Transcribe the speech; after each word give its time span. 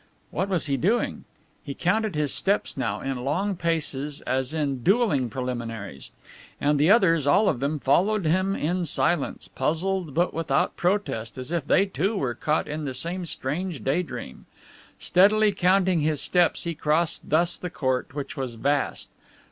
What 0.31 0.49
was 0.49 0.65
he 0.65 0.77
doing? 0.77 1.25
He 1.63 1.75
counted 1.75 2.15
his 2.15 2.33
steps 2.33 2.75
now, 2.75 3.01
in 3.01 3.23
long 3.23 3.55
paces, 3.55 4.21
as 4.21 4.51
in 4.51 4.81
dueling 4.81 5.29
preliminaries. 5.29 6.09
And 6.59 6.79
the 6.79 6.89
others, 6.89 7.27
all 7.27 7.47
of 7.47 7.59
them, 7.59 7.77
followed 7.77 8.25
him 8.25 8.55
in 8.55 8.85
silence, 8.85 9.47
puzzled, 9.47 10.15
but 10.15 10.33
without 10.33 10.75
protest, 10.75 11.37
as 11.37 11.51
if 11.51 11.67
they, 11.67 11.85
too, 11.85 12.17
were 12.17 12.33
caught 12.33 12.67
in 12.67 12.85
the 12.85 12.95
same 12.95 13.27
strange 13.27 13.83
day 13.83 14.01
dream. 14.01 14.47
Steadily 14.97 15.51
counting 15.51 15.99
his 15.99 16.19
steps 16.19 16.63
he 16.63 16.73
crossed 16.73 17.29
thus 17.29 17.59
the 17.59 17.69
court, 17.69 18.15
which 18.15 18.35
was 18.35 18.55
vast. 18.55 19.11